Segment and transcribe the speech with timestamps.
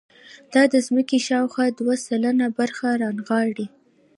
[0.53, 3.67] دا د ځمکې شاوخوا دوه سلنه برخه رانغاړي.